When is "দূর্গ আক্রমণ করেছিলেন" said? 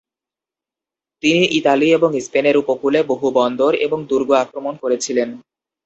4.05-5.29